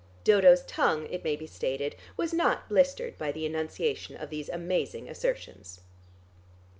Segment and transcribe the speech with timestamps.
[0.23, 5.07] Dodo's tongue, it may be stated, was not blistered by the enunciation of these amazing
[5.07, 5.81] assertions.